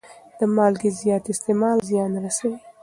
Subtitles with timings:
[0.39, 2.57] د مالګې زیات استعمال زیان رسوي.